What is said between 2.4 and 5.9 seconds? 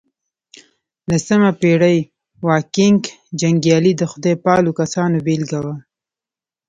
واکینګ جنګيالي د خدای پالو کسانو بېلګه وه.